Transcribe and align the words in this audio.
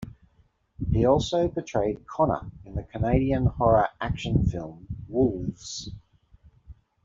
He 0.91 1.05
also 1.05 1.47
portrayed 1.47 2.07
Connor 2.07 2.49
in 2.65 2.73
the 2.73 2.81
Canadian 2.81 3.45
horror 3.45 3.87
action 4.01 4.47
film 4.47 4.87
"Wolves". 5.07 5.91